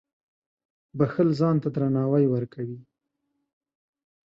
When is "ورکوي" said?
2.29-2.79